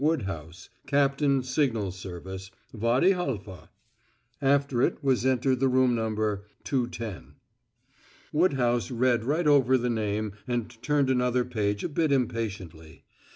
[0.03, 1.21] Woodhouse, Capt.
[1.45, 1.77] Sig.
[1.91, 3.69] Service; Wady Halfa."
[4.41, 7.35] After it was entered the room number: "210."
[8.33, 13.03] Woodhouse read right over the name and turned another page a bit impatiently.